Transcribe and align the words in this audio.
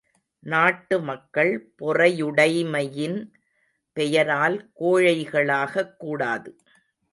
நாட்டு 0.39 1.01
மக்கள் 1.01 1.73
பொறையுடைமையின் 1.81 3.31
பெயரால் 3.93 4.71
கோழைகளாகக் 4.79 5.95
கூடாது. 5.97 6.57